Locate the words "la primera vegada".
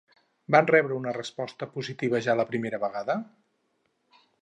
2.43-3.23